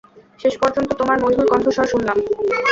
শেষ 0.39 0.53
পর্যন্ত 0.61 0.89
তোমার 0.99 1.17
মধুর 1.23 1.47
কন্ঠস্বর 1.51 1.85
শুনলাম। 1.91 2.17